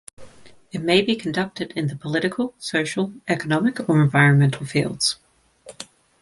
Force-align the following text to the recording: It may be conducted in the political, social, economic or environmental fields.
It 0.71 0.81
may 0.81 1.03
be 1.03 1.15
conducted 1.15 1.71
in 1.73 1.85
the 1.85 1.95
political, 1.95 2.55
social, 2.57 3.13
economic 3.27 3.87
or 3.87 4.01
environmental 4.01 4.65
fields. 4.65 5.17